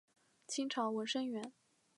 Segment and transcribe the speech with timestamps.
[0.47, 1.53] 清朝文生员。